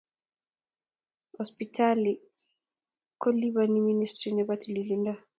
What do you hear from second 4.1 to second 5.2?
nebo tillindo